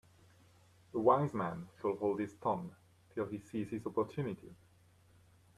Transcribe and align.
A 0.95 0.97
wise 0.99 1.31
man 1.35 1.67
shall 1.79 1.93
hold 1.95 2.19
his 2.21 2.33
tongue 2.33 2.73
till 3.13 3.27
he 3.27 3.37
sees 3.37 3.69
his 3.69 3.85
opportunity. 3.85 4.55